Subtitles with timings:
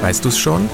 [0.00, 0.68] Weißt du es schon?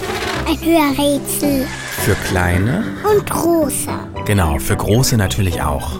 [0.46, 1.67] Ein Hörrätsel.
[2.04, 2.85] Für kleine?
[3.11, 3.89] Und große.
[4.27, 5.98] Genau, für große natürlich auch.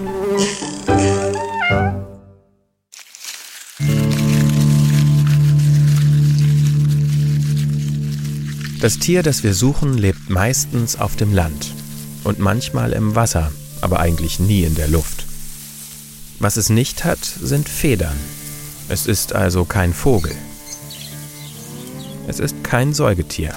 [8.81, 11.73] Das Tier, das wir suchen, lebt meistens auf dem Land
[12.23, 13.51] und manchmal im Wasser,
[13.81, 15.25] aber eigentlich nie in der Luft.
[16.39, 18.17] Was es nicht hat, sind Federn.
[18.89, 20.37] Es ist also kein Vogel.
[22.27, 23.55] Es ist kein Säugetier.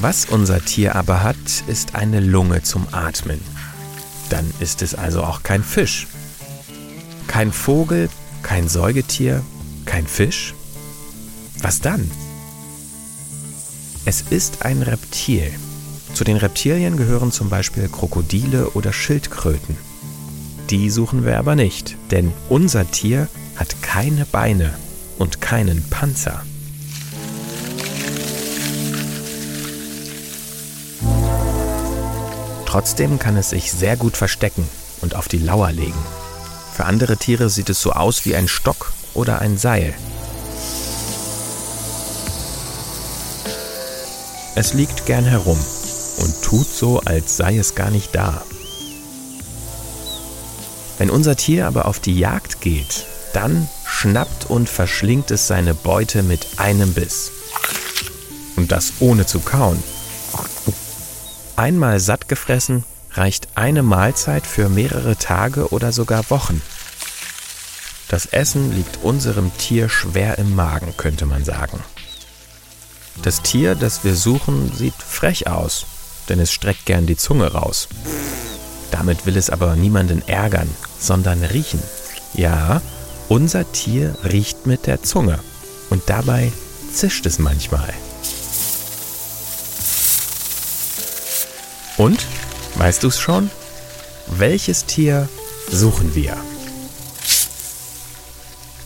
[0.00, 3.40] Was unser Tier aber hat, ist eine Lunge zum Atmen.
[4.28, 6.06] Dann ist es also auch kein Fisch.
[7.26, 8.08] Kein Vogel,
[8.42, 9.42] kein Säugetier,
[9.84, 10.54] kein Fisch.
[11.62, 12.10] Was dann?
[14.04, 15.52] Es ist ein Reptil.
[16.14, 19.76] Zu den Reptilien gehören zum Beispiel Krokodile oder Schildkröten.
[20.70, 24.74] Die suchen wir aber nicht, denn unser Tier hat keine Beine
[25.18, 26.42] und keinen Panzer.
[32.70, 34.64] Trotzdem kann es sich sehr gut verstecken
[35.00, 35.98] und auf die Lauer legen.
[36.72, 39.92] Für andere Tiere sieht es so aus wie ein Stock oder ein Seil.
[44.54, 45.58] Es liegt gern herum
[46.18, 48.40] und tut so, als sei es gar nicht da.
[50.98, 56.22] Wenn unser Tier aber auf die Jagd geht, dann schnappt und verschlingt es seine Beute
[56.22, 57.32] mit einem Biss.
[58.54, 59.82] Und das ohne zu kauen.
[61.60, 66.62] Einmal satt gefressen reicht eine Mahlzeit für mehrere Tage oder sogar Wochen.
[68.08, 71.78] Das Essen liegt unserem Tier schwer im Magen, könnte man sagen.
[73.20, 75.84] Das Tier, das wir suchen, sieht frech aus,
[76.30, 77.88] denn es streckt gern die Zunge raus.
[78.90, 81.82] Damit will es aber niemanden ärgern, sondern riechen.
[82.32, 82.80] Ja,
[83.28, 85.38] unser Tier riecht mit der Zunge
[85.90, 86.52] und dabei
[86.90, 87.92] zischt es manchmal.
[92.00, 92.26] Und,
[92.76, 93.50] weißt du es schon?
[94.26, 95.28] Welches Tier
[95.70, 96.34] suchen wir?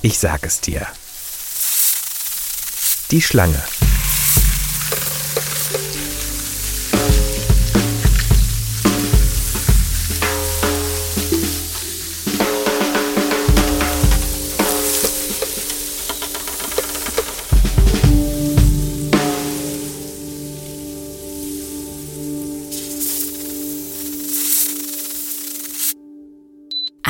[0.03, 0.85] Ich sag es dir.
[3.13, 3.63] Die Schlange.